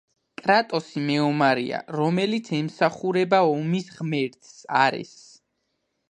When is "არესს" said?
4.81-5.29